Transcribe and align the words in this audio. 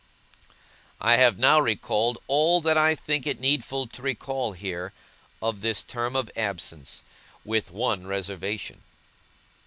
I 0.99 1.17
have 1.17 1.37
now 1.37 1.59
recalled 1.59 2.17
all 2.25 2.59
that 2.61 2.75
I 2.75 2.95
think 2.95 3.27
it 3.27 3.39
needful 3.39 3.85
to 3.85 4.01
recall 4.01 4.53
here, 4.53 4.93
of 5.43 5.61
this 5.61 5.83
term 5.83 6.15
of 6.15 6.31
absence 6.35 7.03
with 7.45 7.69
one 7.69 8.07
reservation. 8.07 8.81